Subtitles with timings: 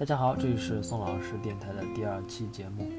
[0.00, 2.90] 大家好，这里是宋老师电台的第二期节目。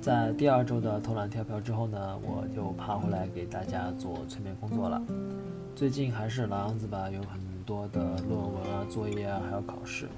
[0.00, 5.00] 在第二周的偷懒跳票之后呢，我就爬回来给大家做催眠工作了。
[5.76, 10.08] 最近还是老样子吧，有很多的论文啊、作业啊，还有考试。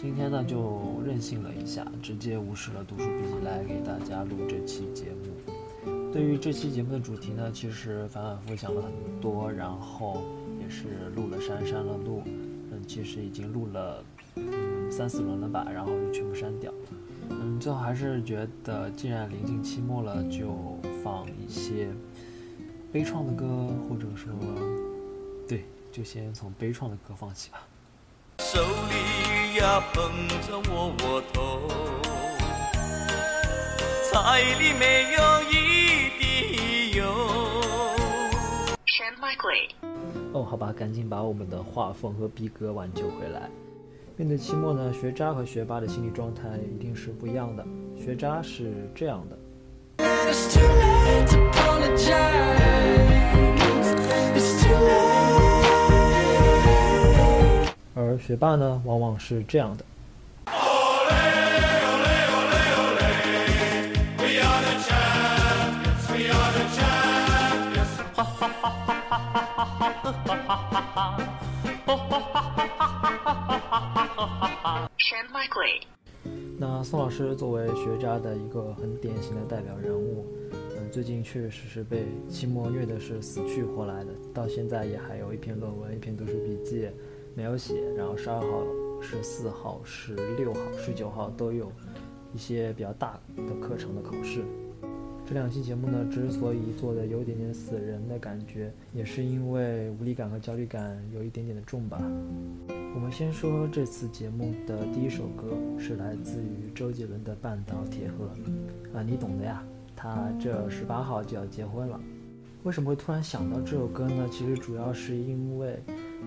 [0.00, 6.12] 今天呢，就任性了一下，直接无视了读书笔记来给大家录这期节目。
[6.12, 10.22] 对于这期节目的主题呢，其实反反复复想了很多，然后
[10.62, 12.22] 也是录了删删了录，
[12.70, 14.04] 嗯，其实已经录了。
[15.00, 16.70] 嗯，三四轮了吧，然后就全部删掉。
[17.30, 21.88] 嗯，最后还是觉得，既然临近期末了，就放一些
[22.92, 23.46] 悲怆的歌，
[23.88, 24.30] 或者说，
[25.48, 27.66] 对，就先从悲怆的歌放起吧。
[28.40, 31.66] 手里呀捧着窝窝头，
[34.12, 37.04] 菜里没有一滴油。
[39.40, 39.68] 鬼。
[40.34, 43.48] 哦，好吧，赶紧把我们的画风和逼格挽救回来。
[44.20, 47.64] 面对期末呢，学渣和学霸的心理状态一定是不一样的。
[47.96, 49.38] 学渣是这样的，
[57.94, 59.84] 而学霸呢，往往是这样的。
[76.58, 86.86] 那宋老师作为学渣的一个很典型的代表人物，嗯，最近确实是被期末虐的是死去活来的，到现在也还有一篇论文、一篇读书笔记
[87.34, 88.62] 没有写，然后十二号、
[89.00, 91.72] 十四号、十六号、十九号都有
[92.34, 94.44] 一些比较大的课程的考试。
[95.26, 101.98] 这两期节目呢，之所以做的有一点点死人的感觉，也是因为无力感和焦虑感有一点点的重吧。
[102.92, 108.30] 我们先说这次节目的第一首歌，是来自于周杰伦的《半岛铁盒》
[108.96, 109.62] 啊，你懂的呀。
[109.94, 112.00] 他这十八号就要结婚了，
[112.64, 114.26] 为什么会突然想到这首歌呢？
[114.30, 115.78] 其实主要是因为，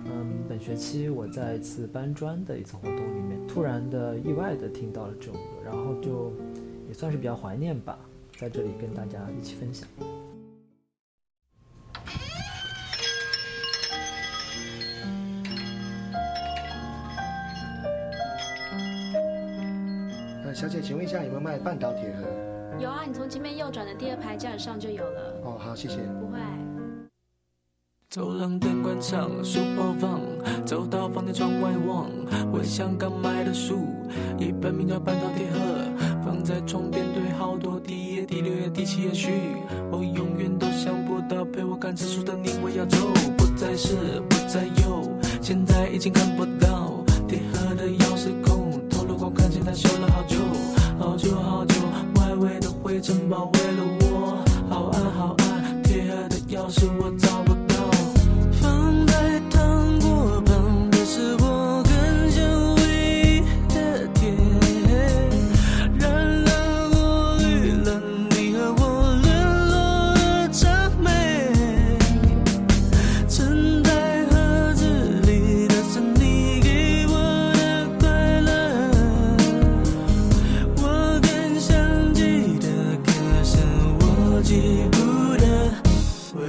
[0.06, 6.32] 嗯，本学期我在一次搬砖的一次活动里面，突然的意外的听到了这首歌，然后就
[6.88, 7.98] 也算是比较怀念吧。
[8.38, 9.88] 在这里跟大家一起分享。
[20.64, 22.24] 小姐，请问一下有没有卖半岛铁盒？
[22.80, 25.34] 有啊，你从前面右转的第二排架子上就有了。
[25.44, 25.96] 哦，好，谢谢。
[25.96, 26.38] 不会。
[28.08, 30.22] 走廊灯关上，书包放，
[30.64, 32.08] 走到房间窗外望，
[32.50, 33.84] 我像刚买的书，
[34.38, 35.58] 一本名叫《半岛铁盒》，
[36.24, 39.32] 放在床边堆好多第一页、第六页、第七页序，
[39.92, 42.96] 我永远都想不到陪我看这书的你会要走，
[43.36, 43.96] 不再是，
[44.30, 46.46] 不再有，现在已经看不
[53.04, 57.10] 城堡为了我，好暗好暗，铁盒的钥匙我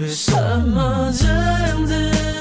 [0.02, 0.32] 为什
[0.68, 2.35] 么这样子？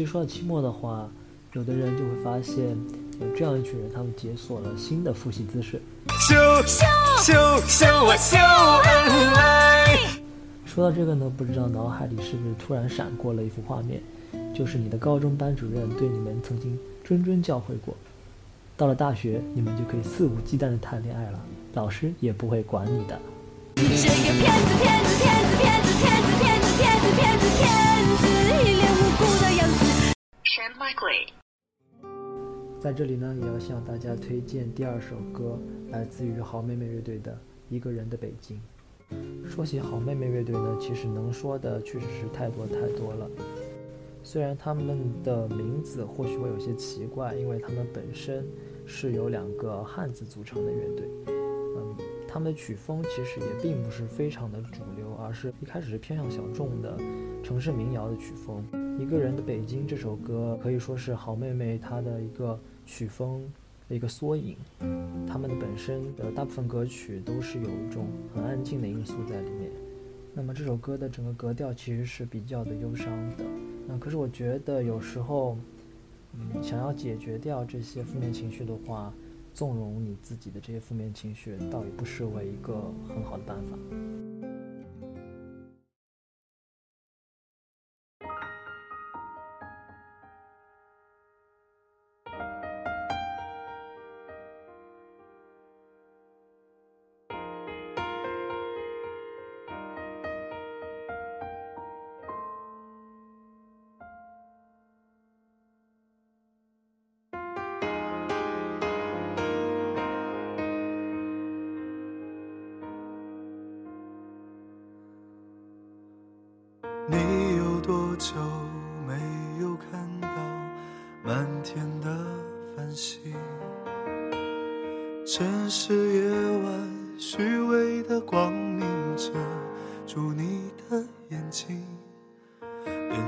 [0.00, 1.06] 其实说到期末的话，
[1.52, 2.74] 有的人就会发现
[3.20, 5.78] 有这样一群人，他们解锁了新的复习姿势。
[6.26, 6.34] 秀
[6.66, 6.86] 秀
[7.22, 7.34] 秀
[7.68, 9.98] 秀啊秀恩爱。
[10.64, 14.00] 说到这个呢，不知道脑海里是不是突然闪过了一幅画面，
[14.54, 17.94] 就是你的高中班主任对你们曾经谆谆教诲过，
[18.78, 21.38] 到了大学你们就可以肆无忌惮的谈恋爱了，
[21.74, 23.20] 老师也不会管你的。
[23.76, 24.08] 这个骗子
[24.80, 27.68] 骗子骗子骗子骗子骗子骗子骗子骗
[28.16, 28.24] 子，
[28.64, 29.89] 一脸无辜的样子。
[32.78, 35.58] 在这里呢，也要向大家推荐第二首歌，
[35.90, 37.32] 来自于好妹妹乐队的
[37.70, 38.60] 《一个人的北京》。
[39.48, 43.28] 说起好妹妹乐队呢，其实能说的确实是太多太多了。
[44.22, 44.86] 虽然他们
[45.22, 48.46] 的名字或许会有些奇怪，因为他们本身
[48.84, 51.39] 是由两个汉字组成的乐队。
[52.32, 56.96] 他们的曲风其实也并不是非常的主流，而是一开始是偏向小众的
[57.42, 58.64] 城市民谣的曲风。
[59.02, 62.56] 《一个人的北京》这首歌可以说是好妹妹她的一个
[62.86, 63.42] 曲风
[63.88, 64.56] 的一个缩影。
[65.26, 69.68] 他们的本身的大部分歌曲都是有一种很安静的因素在里面。
[70.32, 73.44] 那么这首歌的整个格调其实是比较的忧伤的。
[73.88, 75.58] 那，可是我觉得有时候，
[76.34, 79.12] 嗯，想要解决掉这些负面情绪的话，
[79.54, 83.76] 纵容你自己的这些负面情绪，倒也不失为一个很好的办法。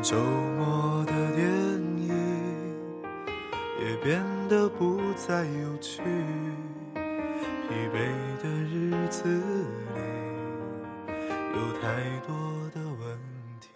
[0.02, 0.16] 周
[0.59, 2.12] 末的电影
[3.78, 6.02] 也变得不再有趣。
[6.92, 8.11] 疲惫
[8.42, 9.23] 的日子
[9.94, 10.02] 里，
[11.54, 11.80] 有太
[12.26, 12.35] 多
[12.75, 13.16] 的问
[13.61, 13.71] 题。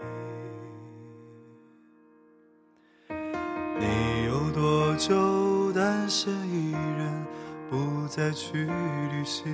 [3.78, 7.24] 你有多久单身一人
[7.70, 9.44] 不再去旅行。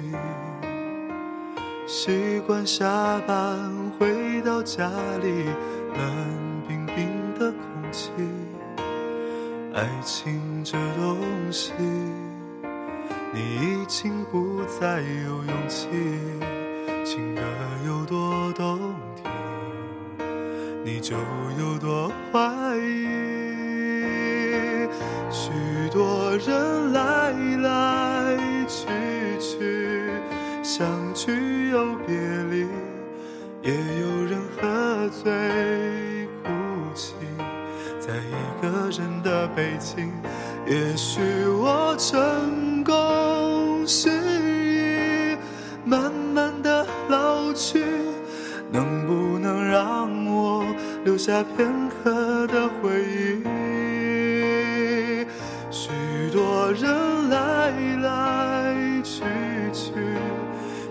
[1.86, 4.88] 习惯下班回到家
[5.20, 5.44] 里，
[5.94, 6.41] 冷
[9.82, 11.18] 爱情这东
[11.50, 11.72] 西，
[13.34, 13.40] 你
[13.82, 15.88] 已经不再有勇气。
[17.04, 17.40] 情歌
[17.84, 18.78] 有多动
[19.16, 19.28] 听，
[20.84, 21.16] 你就
[21.58, 22.48] 有多坏
[51.44, 53.42] 片刻的回忆？
[55.70, 55.90] 许
[56.32, 57.70] 多人来
[58.02, 59.22] 来去
[59.72, 59.92] 去，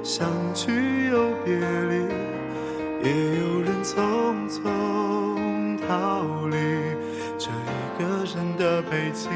[0.03, 1.95] 相聚又别离，
[3.03, 3.95] 也有人匆
[4.49, 4.59] 匆
[5.87, 5.89] 逃
[6.47, 6.55] 离
[7.37, 8.01] 这一个
[8.35, 9.29] 人的北京。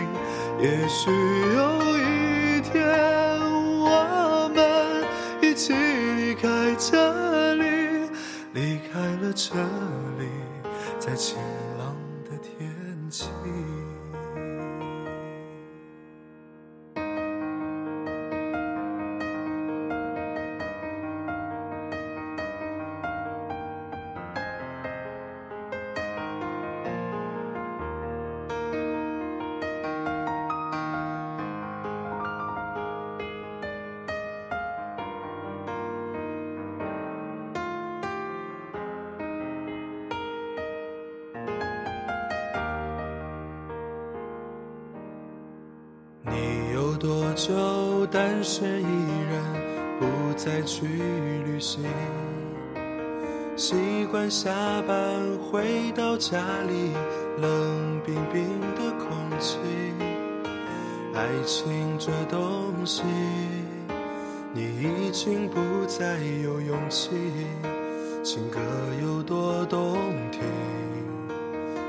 [0.60, 1.12] 也许
[1.56, 2.74] 有一天，
[3.82, 4.58] 我们
[5.42, 7.64] 一起离开这里，
[8.54, 9.54] 离开了这
[10.20, 10.24] 里，
[11.06, 11.38] 在晴
[11.78, 12.76] 朗的天
[13.12, 13.30] 气。
[54.30, 54.50] 下
[54.88, 54.96] 班
[55.38, 56.92] 回到家里，
[57.40, 58.44] 冷冰冰
[58.76, 59.58] 的空气。
[61.14, 63.04] 爱情这东西，
[64.54, 67.12] 你已经不再有勇气。
[68.24, 68.60] 情歌
[69.02, 69.98] 有多动
[70.32, 70.42] 听，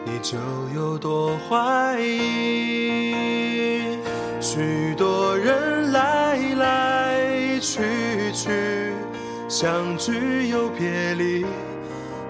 [0.04, 0.36] 你就
[0.74, 3.96] 有多怀疑。
[4.40, 8.92] 许多人来来去去，
[9.48, 11.44] 相聚又别离，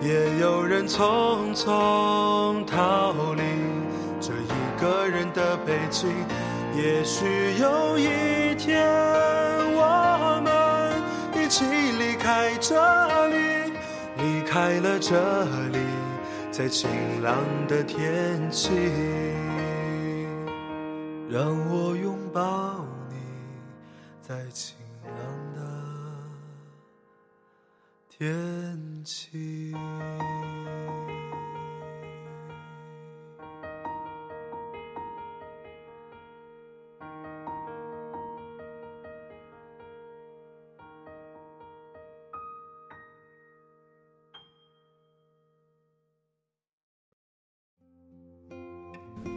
[0.00, 3.42] 也有人匆匆逃离
[4.20, 6.08] 这一个人的北京。
[6.74, 7.26] 也许
[7.58, 8.86] 有一天，
[9.74, 13.36] 我们一起离开这里，
[14.18, 15.78] 离开了这里，
[16.52, 16.88] 在晴
[17.22, 17.34] 朗
[17.66, 18.70] 的天气。
[21.28, 23.16] 让我拥抱你，
[24.22, 24.46] 在
[28.18, 29.72] 天气。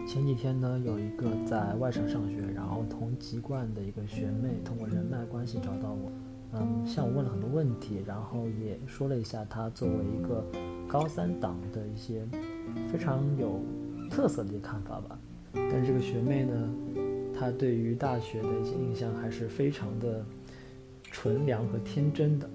[0.08, 6.12] 前几天呢，有一个在外省上学，然后同籍贯的一个学妹，通过人脉关系找到我，
[6.54, 10.44] 嗯，向我问了很多问题，然后也说了一下她作为一个
[10.88, 12.26] 高三党的一些
[12.92, 13.60] 非常有
[14.10, 15.18] 特色的一些看法吧。
[15.54, 16.70] 但是这个学妹呢，
[17.34, 20.26] 她对于大学的一些印象还是非常的
[21.04, 22.50] 纯良和天真的，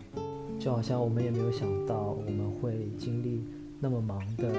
[0.59, 3.45] 就好像我们也没有想到我们会经历
[3.81, 4.53] 那么忙的。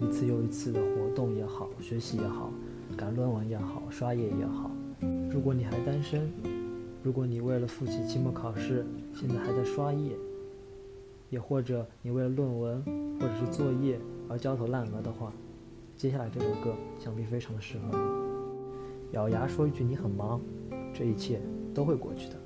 [0.00, 2.50] 一次又一次的活动也好，学习也好，
[2.96, 4.68] 赶论文也好，刷业也好。
[5.30, 6.28] 如果你还单身，
[7.02, 10.16] 如果你为了复习期末考试，现在还在刷业，
[11.30, 12.80] 也或者你为了论文
[13.18, 15.32] 或者是作业而焦头烂额的话，
[15.96, 19.14] 接下来这首歌想必非常的适合你。
[19.14, 20.40] 咬牙说一句你很忙，
[20.94, 21.40] 这一切
[21.74, 22.36] 都会过去的。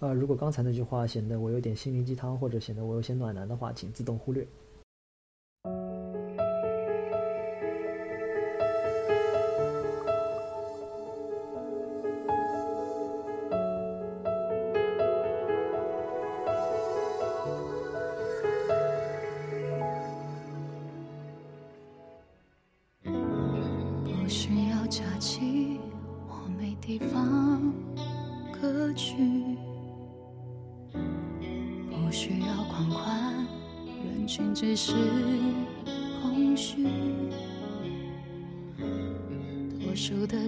[0.00, 4.46] 呃，如果刚才那句话显得我有点心灵鸡汤，或者显得我有些暖男的话，请自动忽略。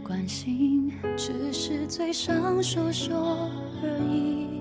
[0.07, 3.51] 关心只是嘴上说说
[3.83, 4.61] 而已，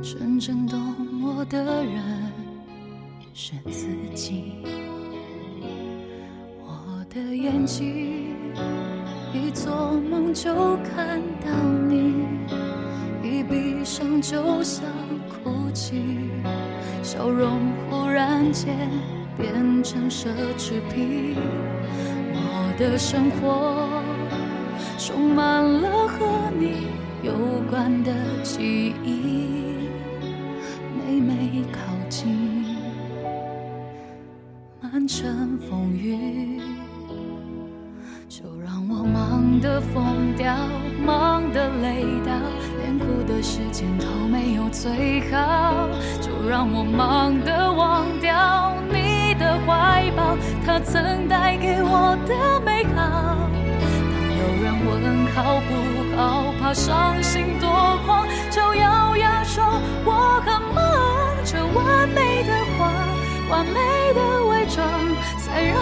[0.00, 0.80] 真正懂
[1.24, 2.32] 我的人
[3.34, 4.62] 是自己。
[6.62, 8.32] 我的眼睛
[9.34, 11.50] 一做梦就看到
[11.88, 12.14] 你，
[13.24, 14.84] 一闭上就想
[15.42, 16.00] 哭泣，
[17.02, 17.58] 笑容
[17.90, 18.88] 忽然间
[19.36, 21.34] 变成奢侈品。
[22.78, 23.88] 的生活
[24.96, 26.86] 充满了和你
[27.24, 27.32] 有
[27.68, 28.12] 关的
[28.44, 29.88] 记忆，
[30.96, 32.64] 每每靠近，
[34.80, 36.60] 满城风雨。
[38.28, 40.54] 就让我忙得疯掉，
[41.04, 42.32] 忙得累到，
[42.80, 45.88] 连哭的时间都没有最好。
[46.20, 52.57] 就让我忙得忘掉你的怀抱，它曾带给我的。
[55.08, 59.64] 能好不好，怕伤心多狂，就咬牙说
[60.04, 60.84] 我很忙。
[61.44, 62.92] 这完美的谎，
[63.48, 64.86] 完美的伪装，
[65.38, 65.76] 才让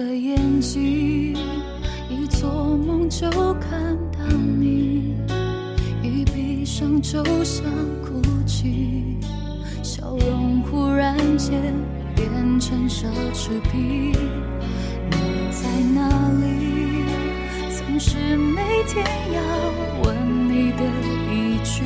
[0.00, 1.36] 的眼睛
[2.08, 3.28] 一做梦就
[3.60, 5.14] 看到你，
[6.02, 7.66] 一闭上就想
[8.02, 9.18] 哭泣，
[9.82, 11.74] 笑容忽然间
[12.16, 14.12] 变成奢侈品。
[15.10, 16.08] 你在哪
[16.40, 17.04] 里？
[17.68, 19.42] 总是每天要
[20.02, 20.82] 问你的
[21.30, 21.82] 一句，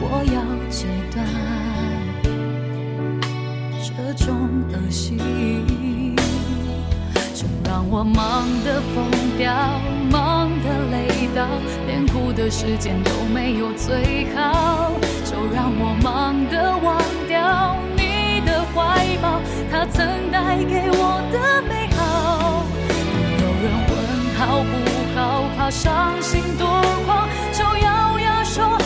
[0.00, 1.26] 我要戒断。
[3.82, 4.36] 这种
[4.72, 5.16] 恶习，
[7.92, 9.04] 我忙得疯
[9.36, 9.52] 掉，
[10.12, 11.44] 忙得累到，
[11.88, 14.92] 连哭的时间都没有最好。
[15.24, 19.40] 就让我忙得忘掉你的怀抱，
[19.72, 22.62] 它曾带给我的美好。
[23.10, 23.92] 当有人问
[24.38, 24.72] 好不
[25.18, 26.64] 好，怕伤心多
[27.04, 28.78] 狂，就咬牙说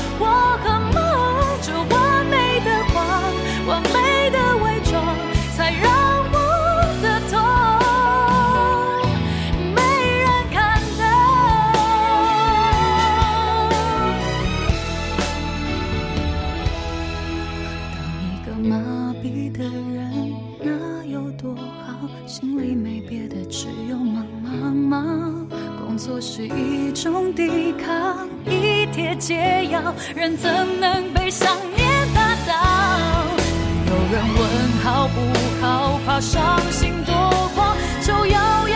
[18.56, 22.08] 麻痹的人，那有多好？
[22.26, 25.46] 心里没别的，只有忙忙忙。
[25.78, 33.26] 工作是一种抵抗，一帖解药，人怎能被想念打倒？
[33.86, 34.42] 有人问
[34.82, 35.20] 好不
[35.60, 37.14] 好，怕伤心多
[37.54, 38.68] 狂，就咬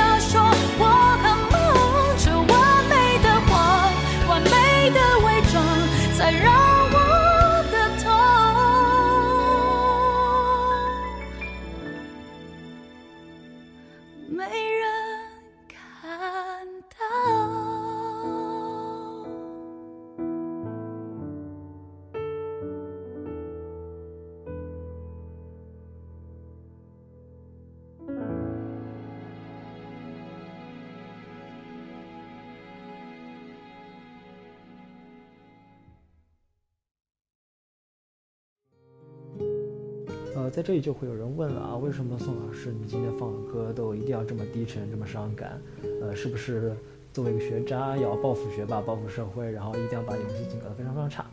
[40.50, 45.60] 在这里就会有人问了啊，为什么宋老师你今天放的歌都一定要这么低沉、这么伤感？
[46.00, 46.76] 呃，是不是
[47.12, 51.24] 作为一个学渣要报复学霸、报复社会，然后一定要把游戏性搞得非常非常差？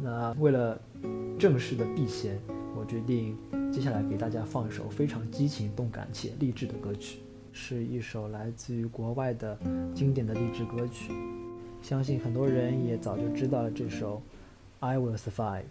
[0.00, 0.80] 那为了
[1.38, 2.38] 正式的避嫌，
[2.76, 3.36] 我决定
[3.72, 7.18] 接下来给大家放一首非常激情、动感且励志的歌曲，
[7.52, 9.58] 是一首来自于国外的
[9.94, 11.12] 经典的励志歌曲。
[11.82, 14.16] 相信很多人也早就知道了这首
[14.86, 15.62] 《I Will Survive》。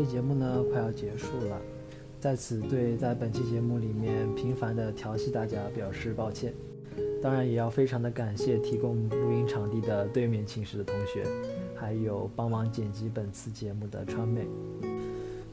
[0.00, 1.60] 这节目呢，快要结束了。
[2.18, 6.54] 在此对，在本期节目里面频繁的调戏大家表示抱歉，
[7.22, 11.26] 当然也要非常的感谢提供录音场地的对面寝室的同学，
[11.76, 14.46] 还有帮忙剪辑本次节目的川妹。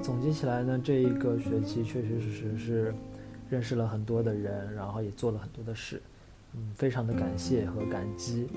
[0.02, 2.96] 总结起来呢，这一个学期确确实实是
[3.50, 6.02] 认识了很多的人，然后也做了很多的事。
[6.54, 8.48] 嗯，非常的感谢和感激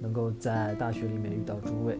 [0.00, 1.98] 能够在大学里面遇到诸位。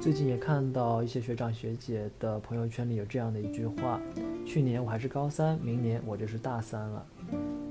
[0.00, 4.00] 最近也看到一些学长学姐的朋友圈里有这样的一句话
[4.44, 7.06] 去年我还是高三明年我就是大三了。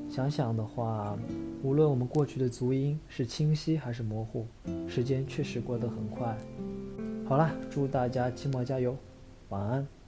[0.09, 1.17] 想想的话
[1.61, 4.47] 无论我们过去的足音是清晰还是模糊
[4.87, 6.37] 时间确实过得很快。
[7.25, 8.97] 好啦祝大家期末加油
[9.49, 10.02] 晚安。